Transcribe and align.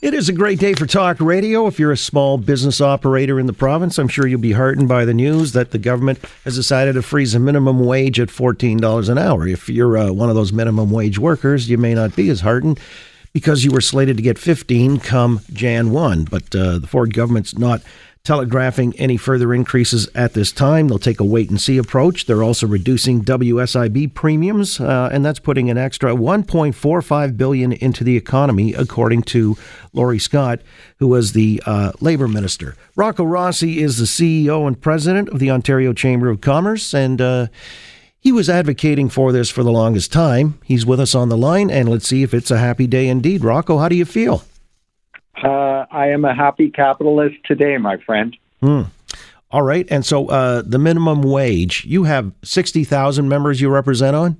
It 0.00 0.14
is 0.14 0.28
a 0.28 0.32
great 0.32 0.60
day 0.60 0.74
for 0.74 0.86
talk 0.86 1.18
radio. 1.18 1.66
If 1.66 1.80
you're 1.80 1.90
a 1.90 1.96
small 1.96 2.38
business 2.38 2.80
operator 2.80 3.40
in 3.40 3.46
the 3.46 3.52
province, 3.52 3.98
I'm 3.98 4.06
sure 4.06 4.28
you'll 4.28 4.38
be 4.38 4.52
heartened 4.52 4.88
by 4.88 5.04
the 5.04 5.12
news 5.12 5.54
that 5.54 5.72
the 5.72 5.78
government 5.78 6.20
has 6.44 6.54
decided 6.54 6.92
to 6.92 7.02
freeze 7.02 7.34
a 7.34 7.40
minimum 7.40 7.84
wage 7.84 8.20
at 8.20 8.28
$14 8.28 9.08
an 9.08 9.18
hour. 9.18 9.48
If 9.48 9.68
you're 9.68 9.98
uh, 9.98 10.12
one 10.12 10.28
of 10.28 10.36
those 10.36 10.52
minimum 10.52 10.92
wage 10.92 11.18
workers, 11.18 11.68
you 11.68 11.78
may 11.78 11.94
not 11.94 12.14
be 12.14 12.28
as 12.28 12.42
heartened 12.42 12.78
because 13.32 13.64
you 13.64 13.72
were 13.72 13.80
slated 13.80 14.16
to 14.18 14.22
get 14.22 14.38
15 14.38 15.00
come 15.00 15.40
Jan 15.52 15.90
1. 15.90 16.26
But 16.26 16.54
uh, 16.54 16.78
the 16.78 16.86
Ford 16.86 17.12
government's 17.12 17.58
not 17.58 17.82
telegraphing 18.28 18.94
any 18.98 19.16
further 19.16 19.54
increases 19.54 20.06
at 20.14 20.34
this 20.34 20.52
time. 20.52 20.86
They'll 20.86 20.98
take 20.98 21.18
a 21.18 21.24
wait 21.24 21.48
and 21.48 21.58
see 21.58 21.78
approach. 21.78 22.26
They're 22.26 22.42
also 22.42 22.66
reducing 22.66 23.24
WSIB 23.24 24.12
premiums, 24.12 24.78
uh, 24.78 25.08
and 25.10 25.24
that's 25.24 25.38
putting 25.38 25.70
an 25.70 25.78
extra 25.78 26.14
1.45 26.14 27.38
billion 27.38 27.72
into 27.72 28.04
the 28.04 28.18
economy, 28.18 28.74
according 28.74 29.22
to 29.22 29.56
Laurie 29.94 30.18
Scott, 30.18 30.60
who 30.98 31.06
was 31.06 31.32
the 31.32 31.62
uh, 31.64 31.92
labor 32.00 32.28
minister. 32.28 32.76
Rocco 32.96 33.24
Rossi 33.24 33.82
is 33.82 33.96
the 33.96 34.04
CEO 34.04 34.66
and 34.66 34.78
president 34.78 35.30
of 35.30 35.38
the 35.38 35.50
Ontario 35.50 35.94
Chamber 35.94 36.28
of 36.28 36.42
Commerce, 36.42 36.92
and 36.92 37.22
uh, 37.22 37.46
he 38.20 38.30
was 38.30 38.50
advocating 38.50 39.08
for 39.08 39.32
this 39.32 39.48
for 39.48 39.62
the 39.62 39.72
longest 39.72 40.12
time. 40.12 40.58
He's 40.64 40.84
with 40.84 41.00
us 41.00 41.14
on 41.14 41.30
the 41.30 41.38
line, 41.38 41.70
and 41.70 41.88
let's 41.88 42.06
see 42.06 42.22
if 42.22 42.34
it's 42.34 42.50
a 42.50 42.58
happy 42.58 42.86
day 42.86 43.08
indeed. 43.08 43.42
Rocco, 43.42 43.78
how 43.78 43.88
do 43.88 43.96
you 43.96 44.04
feel? 44.04 44.44
Uh, 45.42 45.86
I 45.90 46.08
am 46.08 46.24
a 46.24 46.34
happy 46.34 46.70
capitalist 46.70 47.36
today, 47.44 47.76
my 47.78 47.96
friend. 47.98 48.36
Hmm. 48.60 48.82
All 49.50 49.62
right. 49.62 49.86
And 49.90 50.04
so 50.04 50.28
uh, 50.28 50.62
the 50.64 50.78
minimum 50.78 51.22
wage, 51.22 51.84
you 51.84 52.04
have 52.04 52.32
60,000 52.42 53.28
members 53.28 53.60
you 53.60 53.70
represent 53.70 54.14
on? 54.14 54.36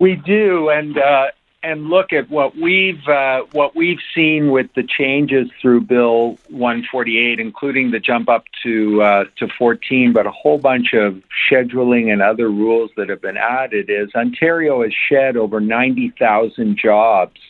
We 0.00 0.16
do. 0.16 0.68
And, 0.70 0.98
uh, 0.98 1.26
and 1.64 1.88
look 1.88 2.12
at 2.12 2.28
what 2.28 2.54
we've 2.56 3.08
uh, 3.08 3.44
what 3.52 3.74
we've 3.74 4.00
seen 4.14 4.50
with 4.50 4.66
the 4.76 4.82
changes 4.82 5.48
through 5.62 5.80
Bill 5.80 6.38
148, 6.50 7.40
including 7.40 7.90
the 7.90 7.98
jump 7.98 8.28
up 8.28 8.44
to 8.62 9.02
uh, 9.02 9.24
to 9.38 9.48
14, 9.58 10.12
but 10.12 10.26
a 10.26 10.30
whole 10.30 10.58
bunch 10.58 10.92
of 10.92 11.22
scheduling 11.50 12.12
and 12.12 12.20
other 12.20 12.50
rules 12.50 12.90
that 12.98 13.08
have 13.08 13.22
been 13.22 13.38
added. 13.38 13.88
Is 13.88 14.10
Ontario 14.14 14.82
has 14.82 14.92
shed 14.92 15.38
over 15.38 15.58
90,000 15.58 16.76
jobs 16.76 17.40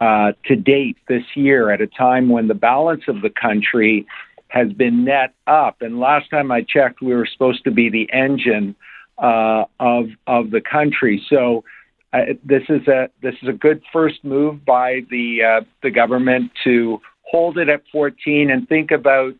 uh, 0.00 0.32
to 0.46 0.56
date 0.56 0.96
this 1.08 1.24
year 1.34 1.70
at 1.70 1.80
a 1.80 1.86
time 1.86 2.28
when 2.28 2.48
the 2.48 2.54
balance 2.54 3.02
of 3.08 3.20
the 3.20 3.30
country 3.30 4.06
has 4.48 4.72
been 4.72 5.04
net 5.04 5.34
up. 5.46 5.82
And 5.82 6.00
last 6.00 6.30
time 6.30 6.50
I 6.50 6.62
checked, 6.62 7.00
we 7.00 7.14
were 7.14 7.28
supposed 7.30 7.64
to 7.64 7.70
be 7.70 7.88
the 7.88 8.10
engine 8.12 8.74
uh, 9.18 9.64
of 9.78 10.08
of 10.26 10.50
the 10.50 10.60
country. 10.60 11.22
So 11.28 11.64
uh, 12.12 12.34
this 12.44 12.62
is 12.68 12.86
a 12.88 13.10
this 13.22 13.34
is 13.42 13.48
a 13.48 13.52
good 13.52 13.82
first 13.92 14.24
move 14.24 14.64
by 14.64 15.02
the 15.10 15.42
uh, 15.42 15.64
the 15.82 15.90
government 15.90 16.50
to 16.64 17.00
hold 17.22 17.58
it 17.58 17.68
at 17.68 17.82
14 17.92 18.50
and 18.50 18.68
think 18.68 18.90
about 18.90 19.34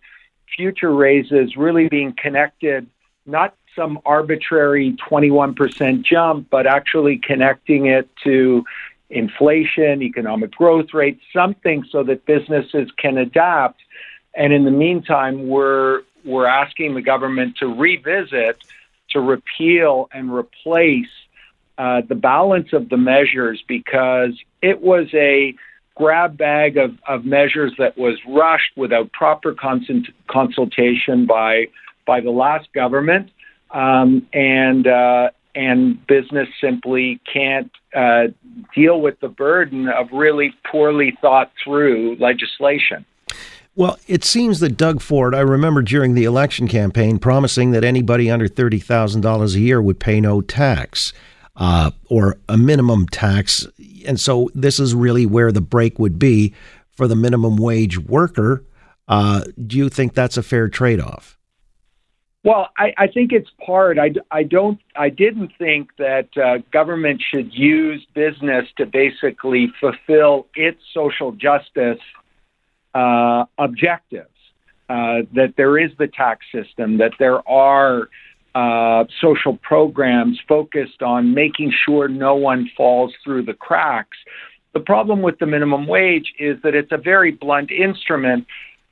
future 0.57 0.95
raises 0.95 1.57
really 1.57 1.89
being 1.89 2.15
connected, 2.17 2.87
not 3.27 3.57
some 3.75 3.99
arbitrary 4.05 4.97
21% 5.11 6.05
jump, 6.05 6.49
but 6.51 6.67
actually 6.67 7.19
connecting 7.19 7.87
it 7.87 8.09
to 8.25 8.65
inflation, 9.11 10.03
economic 10.03 10.53
growth 10.53 10.95
rate, 10.95 11.19
something 11.33 11.85
so 11.91 12.03
that 12.05 12.25
businesses 12.27 12.91
can 12.97 13.19
adapt. 13.19 13.81
And 14.35 14.53
in 14.53 14.65
the 14.65 14.71
meantime, 14.71 15.49
we're 15.49 16.03
we're 16.25 16.47
asking 16.47 16.95
the 16.95 17.03
government 17.03 17.57
to 17.59 17.67
revisit, 17.67 18.63
to 19.11 19.21
repeal 19.21 20.09
and 20.13 20.33
replace 20.33 21.09
uh, 21.79 22.03
the 22.09 22.15
balance 22.15 22.73
of 22.73 22.91
the 22.91 22.97
measures 22.99 23.63
because 23.67 24.39
it 24.61 24.83
was 24.83 25.07
a 25.15 25.55
grab 25.95 26.37
bag 26.37 26.77
of, 26.77 26.97
of 27.09 27.25
measures 27.25 27.73
that 27.79 27.97
was 27.97 28.19
rushed 28.29 28.77
without 28.77 29.11
proper 29.13 29.55
consult- 29.55 30.09
consultation 30.29 31.27
by 31.27 31.67
by 32.07 32.21
the 32.21 32.31
last 32.31 32.73
government, 32.73 33.31
um, 33.71 34.27
and 34.33 34.87
uh, 34.87 35.31
and 35.55 36.07
business 36.07 36.49
simply 36.61 37.21
can't 37.31 37.71
uh, 37.95 38.29
deal 38.75 39.01
with 39.01 39.19
the 39.21 39.29
burden 39.29 39.89
of 39.89 40.09
really 40.13 40.53
poorly 40.71 41.17
thought 41.21 41.53
through 41.63 42.17
legislation. 42.17 43.05
Well, 43.77 43.99
it 44.07 44.25
seems 44.25 44.61
that 44.61 44.77
Doug 44.77 45.01
Ford, 45.01 45.35
I 45.35 45.41
remember 45.41 45.83
during 45.83 46.15
the 46.15 46.25
election 46.25 46.69
campaign 46.69 47.19
promising 47.19 47.71
that 47.71 47.85
anybody 47.85 48.31
under 48.31 48.49
$30,000 48.49 49.55
a 49.55 49.61
year 49.61 49.81
would 49.81 50.01
pay 50.01 50.21
no 50.21 50.41
tax 50.41 51.13
uh, 51.57 51.91
or 52.09 52.37
a 52.49 52.57
minimum 52.57 53.07
tax. 53.07 53.67
And 54.07 54.19
so 54.19 54.51
this 54.55 54.81
is 54.81 54.95
really 54.95 55.25
where 55.25 55.53
the 55.53 55.61
break 55.61 55.99
would 55.99 56.19
be 56.19 56.53
for 56.91 57.07
the 57.07 57.17
minimum 57.17 57.57
wage 57.57 57.99
worker. 57.99 58.65
Uh, 59.07 59.45
do 59.67 59.77
you 59.77 59.89
think 59.89 60.15
that's 60.15 60.37
a 60.37 60.43
fair 60.43 60.69
trade 60.69 61.01
off? 61.01 61.39
Well, 62.43 62.71
I, 62.79 62.93
I 62.97 63.07
think 63.07 63.33
it's 63.33 63.51
part. 63.65 63.99
I, 63.99 64.13
I 64.31 64.45
don't. 64.45 64.79
I 64.97 65.11
didn't 65.11 65.53
think 65.59 65.91
that 65.99 66.29
uh, 66.37 66.59
government 66.73 67.23
should 67.31 67.53
use 67.53 68.07
business 68.15 68.65
to 68.79 68.87
basically 68.87 69.69
fulfill 69.79 70.47
its 70.55 70.81
social 70.95 71.33
justice 71.33 72.01
uh, 72.95 73.45
objectives. 73.59 74.29
Uh, 74.89 75.23
that 75.35 75.55
there 75.57 75.79
is 75.79 75.91
the 75.99 76.09
tax 76.09 76.45
system. 76.53 76.99
That 76.99 77.13
there 77.19 77.47
are 77.49 78.09
uh, 78.55 79.05
social 79.21 79.57
programs 79.59 80.41
focused 80.49 81.03
on 81.03 81.35
making 81.35 81.73
sure 81.85 82.09
no 82.09 82.35
one 82.35 82.69
falls 82.77 83.13
through 83.23 83.45
the 83.45 83.55
cracks. 83.55 84.17
The 84.73 84.81
problem 84.81 85.21
with 85.21 85.39
the 85.39 85.47
minimum 85.47 85.87
wage 85.87 86.33
is 86.39 86.57
that 86.63 86.75
it's 86.75 86.93
a 86.93 86.97
very 86.97 87.33
blunt 87.33 87.71
instrument 87.71 88.47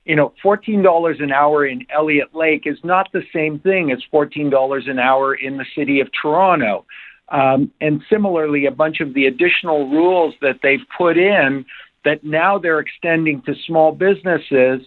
you 0.09 0.17
know, 0.17 0.33
$14 0.43 1.23
an 1.23 1.33
hour 1.33 1.67
in 1.67 1.87
Elliott 1.95 2.35
Lake 2.35 2.63
is 2.65 2.79
not 2.83 3.11
the 3.13 3.23
same 3.33 3.59
thing 3.59 3.93
as 3.93 3.99
$14 4.13 4.91
an 4.91 4.99
hour 4.99 5.35
in 5.35 5.59
the 5.59 5.67
city 5.77 6.01
of 6.01 6.09
Toronto. 6.21 6.87
Um, 7.29 7.71
and 7.83 8.01
similarly, 8.09 8.65
a 8.65 8.71
bunch 8.71 9.01
of 9.01 9.13
the 9.13 9.27
additional 9.27 9.91
rules 9.91 10.35
that 10.41 10.61
they've 10.63 10.85
put 10.97 11.19
in 11.19 11.67
that 12.07 12.25
now 12.25 12.59
they're 12.59 12.81
extending 12.81 13.43
to 13.43 13.55
small 13.67 13.93
businesses 13.93 14.81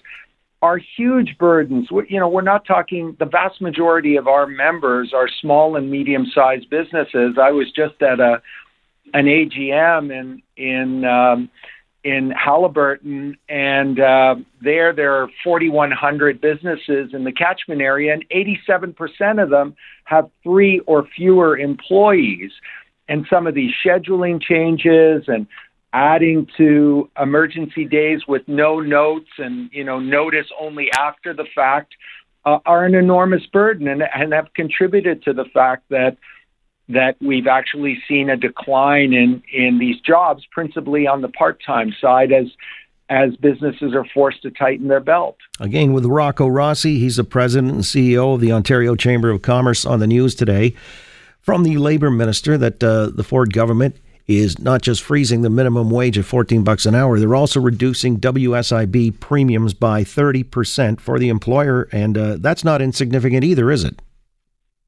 are 0.64 0.80
huge 0.98 1.38
burdens. 1.38 1.90
You 2.10 2.20
know, 2.20 2.28
we're 2.28 2.42
not 2.42 2.66
talking, 2.66 3.16
the 3.20 3.26
vast 3.26 3.62
majority 3.62 4.16
of 4.16 4.28
our 4.28 4.48
members 4.48 5.14
are 5.14 5.28
small 5.40 5.76
and 5.76 5.92
medium 5.92 6.26
sized 6.34 6.68
businesses. 6.72 7.36
I 7.40 7.52
was 7.52 7.72
just 7.76 8.02
at 8.02 8.20
a, 8.20 8.42
an 9.14 9.26
AGM 9.26 10.12
in, 10.12 10.42
in, 10.58 11.06
um, 11.06 11.50
in 12.04 12.32
Haliburton, 12.32 13.36
and 13.48 14.00
uh, 14.00 14.36
there 14.62 14.94
there 14.94 15.22
are 15.22 15.30
4,100 15.44 16.42
businesses 16.42 17.14
in 17.14 17.24
the 17.24 17.32
catchment 17.32 17.82
area, 17.82 18.14
and 18.14 18.26
87% 18.30 19.42
of 19.42 19.50
them 19.50 19.76
have 20.06 20.30
three 20.44 20.80
or 20.88 21.08
fewer 21.16 21.58
employees. 21.58 22.52
And 23.08 23.26
some 23.30 23.46
of 23.46 23.54
these 23.54 23.74
scheduling 23.86 24.42
changes 24.42 25.26
and 25.28 25.46
adding 25.94 26.48
to 26.58 27.10
emergency 27.22 27.86
days 27.86 28.22
with 28.28 28.48
no 28.48 28.80
notes 28.80 29.30
and 29.38 29.70
you 29.74 29.84
know 29.84 30.00
notice 30.00 30.48
only 30.60 30.90
after 30.94 31.34
the 31.34 31.46
fact 31.54 31.94
uh, 32.46 32.60
are 32.66 32.86
an 32.86 32.96
enormous 32.96 33.46
burden 33.48 33.88
and, 33.88 34.04
and 34.16 34.34
have 34.34 34.54
contributed 34.54 35.22
to 35.24 35.34
the 35.34 35.46
fact 35.54 35.84
that 35.90 36.16
that 36.90 37.16
we've 37.22 37.48
actually 37.48 38.02
seen 38.08 38.30
a 38.30 38.38
decline 38.38 39.14
in, 39.14 39.42
in 39.54 39.80
these 39.80 40.00
jobs, 40.02 40.44
principally 40.52 41.08
on 41.08 41.22
the 41.22 41.30
part 41.30 41.62
time 41.66 41.94
side, 42.02 42.32
as 42.32 42.48
as 43.12 43.36
businesses 43.36 43.94
are 43.94 44.06
forced 44.14 44.42
to 44.42 44.50
tighten 44.50 44.88
their 44.88 45.02
belt. 45.02 45.36
Again, 45.60 45.92
with 45.92 46.06
Rocco 46.06 46.48
Rossi, 46.48 46.98
he's 46.98 47.18
the 47.18 47.26
president 47.26 47.74
and 47.74 47.84
CEO 47.84 48.36
of 48.36 48.40
the 48.40 48.54
Ontario 48.54 48.96
Chamber 48.96 49.30
of 49.30 49.42
Commerce 49.42 49.86
on 49.86 50.00
the 50.00 50.08
news 50.08 50.34
today. 50.34 50.74
From 51.42 51.64
the 51.64 51.78
labor 51.78 52.10
minister, 52.10 52.58
that 52.58 52.82
uh, 52.82 53.08
the 53.08 53.24
Ford 53.24 53.52
government 53.52 53.98
is 54.28 54.60
not 54.60 54.82
just 54.82 55.02
freezing 55.02 55.42
the 55.42 55.50
minimum 55.50 55.90
wage 55.90 56.18
at 56.18 56.24
14 56.24 56.64
bucks 56.64 56.86
an 56.86 56.96
hour, 56.96 57.20
they're 57.20 57.36
also 57.36 57.60
reducing 57.60 58.18
WSIB 58.18 59.20
premiums 59.20 59.74
by 59.74 60.06
30% 60.06 61.02
for 61.02 61.20
the 61.20 61.28
employer, 61.28 61.90
and 61.92 62.18
uh, 62.18 62.38
that's 62.40 62.64
not 62.64 62.82
insignificant 62.82 63.44
either, 63.44 63.70
is 63.72 63.84
it? 63.84 64.00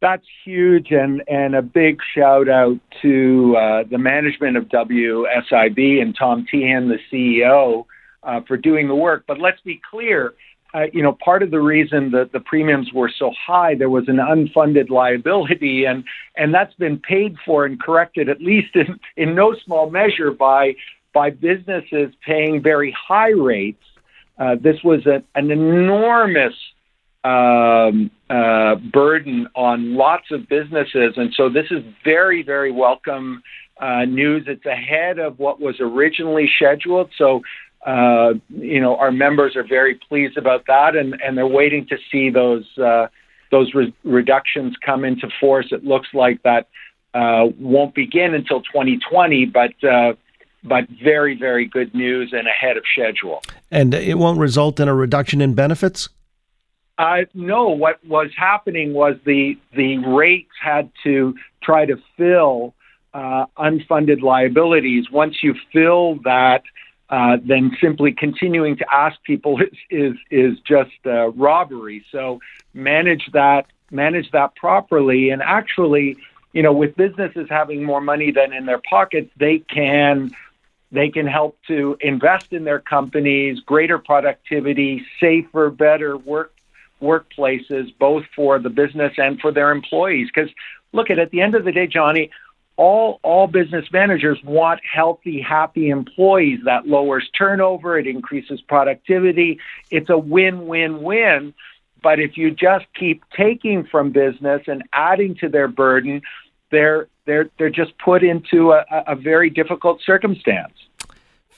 That's 0.03 0.25
huge 0.43 0.91
and 0.91 1.23
and 1.29 1.55
a 1.55 1.61
big 1.61 2.01
shout 2.13 2.49
out 2.49 2.77
to 3.03 3.55
uh, 3.57 3.83
the 3.89 3.97
management 3.97 4.57
of 4.57 4.65
WSIB 4.65 6.01
and 6.01 6.13
Tom 6.13 6.45
Teahen, 6.53 6.89
the 6.89 6.99
CEO, 7.09 7.85
uh, 8.21 8.41
for 8.45 8.57
doing 8.57 8.89
the 8.89 8.95
work. 8.95 9.23
But 9.25 9.39
let's 9.39 9.61
be 9.61 9.79
clear. 9.89 10.33
Uh, 10.73 10.87
you 10.91 11.01
know, 11.01 11.17
part 11.23 11.41
of 11.41 11.51
the 11.51 11.61
reason 11.61 12.11
that 12.11 12.33
the 12.33 12.41
premiums 12.41 12.91
were 12.91 13.09
so 13.17 13.31
high, 13.47 13.75
there 13.75 13.89
was 13.89 14.09
an 14.09 14.17
unfunded 14.17 14.89
liability, 14.89 15.85
and 15.85 16.03
and 16.35 16.53
that's 16.53 16.73
been 16.73 16.99
paid 16.99 17.37
for 17.45 17.65
and 17.65 17.81
corrected, 17.81 18.27
at 18.27 18.41
least 18.41 18.75
in, 18.75 18.99
in 19.15 19.33
no 19.33 19.55
small 19.63 19.89
measure, 19.89 20.31
by 20.31 20.75
by 21.13 21.29
businesses 21.29 22.13
paying 22.25 22.61
very 22.61 22.93
high 23.07 23.31
rates. 23.31 23.85
Uh, 24.37 24.55
this 24.61 24.83
was 24.83 25.05
a, 25.05 25.23
an 25.33 25.49
enormous 25.49 26.55
um, 27.23 28.11
uh, 28.33 28.75
burden 28.75 29.47
on 29.55 29.95
lots 29.95 30.31
of 30.31 30.47
businesses. 30.49 31.13
And 31.17 31.31
so 31.35 31.49
this 31.49 31.67
is 31.69 31.83
very, 32.03 32.41
very 32.41 32.71
welcome 32.71 33.43
uh, 33.79 34.05
news. 34.05 34.45
It's 34.47 34.65
ahead 34.65 35.19
of 35.19 35.37
what 35.37 35.59
was 35.59 35.75
originally 35.79 36.49
scheduled. 36.55 37.11
So 37.15 37.41
uh, 37.85 38.33
you 38.49 38.81
know, 38.81 38.95
our 38.95 39.11
members 39.11 39.55
are 39.55 39.67
very 39.67 39.95
pleased 39.95 40.37
about 40.37 40.65
that, 40.67 40.95
and, 40.95 41.21
and 41.21 41.37
they're 41.37 41.45
waiting 41.45 41.85
to 41.87 41.97
see 42.11 42.29
those 42.29 42.65
uh, 42.77 43.07
those 43.51 43.73
re- 43.75 43.93
reductions 44.03 44.73
come 44.83 45.03
into 45.03 45.27
force. 45.39 45.67
It 45.71 45.83
looks 45.83 46.07
like 46.13 46.41
that 46.43 46.69
uh, 47.13 47.47
won't 47.59 47.93
begin 47.93 48.33
until 48.33 48.61
2020, 48.61 49.45
but 49.47 49.73
but 50.63 50.87
very 51.03 51.35
very 51.37 51.65
good 51.67 51.93
news 51.93 52.31
and 52.31 52.47
ahead 52.47 52.77
of 52.77 52.83
schedule. 52.93 53.43
And 53.69 53.93
it 53.93 54.17
won't 54.17 54.39
result 54.39 54.79
in 54.79 54.87
a 54.87 54.95
reduction 54.95 55.41
in 55.41 55.53
benefits. 55.53 56.07
Uh, 56.97 57.21
no, 57.33 57.69
what 57.69 58.03
was 58.05 58.29
happening 58.37 58.93
was 58.93 59.15
the 59.25 59.57
the 59.75 59.97
rates 59.97 60.51
had 60.61 60.91
to 61.03 61.35
try 61.63 61.85
to 61.85 61.97
fill 62.17 62.75
uh, 63.13 63.45
unfunded 63.57 64.21
liabilities. 64.21 65.09
Once 65.11 65.41
you 65.41 65.55
fill 65.71 66.19
that, 66.23 66.61
uh, 67.09 67.37
then 67.43 67.75
simply 67.81 68.11
continuing 68.11 68.77
to 68.77 68.85
ask 68.93 69.21
people 69.23 69.59
is 69.59 69.77
is, 69.89 70.13
is 70.29 70.59
just 70.59 70.91
uh, 71.05 71.29
robbery. 71.31 72.05
So 72.11 72.39
manage 72.73 73.27
that 73.33 73.65
manage 73.89 74.29
that 74.31 74.55
properly, 74.55 75.31
and 75.31 75.41
actually, 75.41 76.17
you 76.51 76.61
know, 76.61 76.73
with 76.73 76.95
businesses 76.95 77.47
having 77.49 77.83
more 77.83 78.01
money 78.01 78.31
than 78.31 78.53
in 78.53 78.67
their 78.67 78.81
pockets, 78.87 79.31
they 79.37 79.59
can 79.59 80.31
they 80.91 81.09
can 81.09 81.25
help 81.25 81.57
to 81.67 81.97
invest 82.01 82.53
in 82.53 82.65
their 82.65 82.79
companies, 82.79 83.59
greater 83.61 83.97
productivity, 83.97 85.03
safer, 85.19 85.71
better 85.71 86.15
work 86.17 86.52
workplaces, 87.03 87.93
both 87.99 88.23
for 88.35 88.59
the 88.59 88.69
business 88.69 89.13
and 89.17 89.39
for 89.39 89.51
their 89.51 89.71
employees. 89.71 90.29
Because 90.33 90.49
look 90.93 91.09
at 91.09 91.19
at 91.19 91.31
the 91.31 91.41
end 91.41 91.55
of 91.55 91.65
the 91.65 91.71
day, 91.71 91.87
Johnny, 91.87 92.31
all 92.75 93.19
all 93.21 93.47
business 93.47 93.85
managers 93.91 94.39
want 94.43 94.79
healthy, 94.83 95.41
happy 95.41 95.89
employees. 95.89 96.59
That 96.65 96.87
lowers 96.87 97.29
turnover, 97.37 97.99
it 97.99 98.07
increases 98.07 98.61
productivity. 98.61 99.59
It's 99.91 100.09
a 100.09 100.17
win-win-win. 100.17 101.53
But 102.01 102.19
if 102.19 102.37
you 102.37 102.51
just 102.51 102.85
keep 102.99 103.23
taking 103.35 103.85
from 103.85 104.11
business 104.11 104.63
and 104.67 104.83
adding 104.91 105.35
to 105.35 105.49
their 105.49 105.67
burden, 105.67 106.21
they're 106.71 107.07
they're 107.25 107.49
they're 107.57 107.69
just 107.69 107.97
put 107.97 108.23
into 108.23 108.71
a, 108.71 108.83
a 109.07 109.15
very 109.15 109.49
difficult 109.49 110.01
circumstance. 110.03 110.73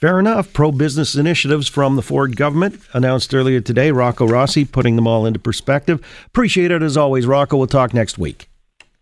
Fair 0.00 0.18
enough. 0.18 0.52
Pro 0.52 0.72
business 0.72 1.14
initiatives 1.14 1.68
from 1.68 1.96
the 1.96 2.02
Ford 2.02 2.36
government 2.36 2.80
announced 2.92 3.34
earlier 3.34 3.60
today. 3.60 3.90
Rocco 3.90 4.26
Rossi 4.26 4.64
putting 4.64 4.96
them 4.96 5.06
all 5.06 5.24
into 5.24 5.38
perspective. 5.38 6.04
Appreciate 6.26 6.70
it 6.70 6.82
as 6.82 6.96
always, 6.96 7.26
Rocco. 7.26 7.56
We'll 7.56 7.66
talk 7.66 7.94
next 7.94 8.18
week. 8.18 8.48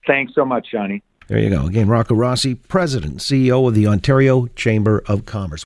Thanks 0.07 0.35
so 0.35 0.45
much, 0.45 0.71
Johnny. 0.71 1.03
There 1.27 1.39
you 1.39 1.51
go. 1.51 1.67
Again, 1.67 1.89
Rocco 1.89 2.15
Rossi, 2.15 2.55
President, 2.55 3.17
CEO 3.17 3.67
of 3.67 3.75
the 3.75 3.87
Ontario 3.87 4.47
Chamber 4.55 5.03
of 5.07 5.27
Commerce. 5.27 5.65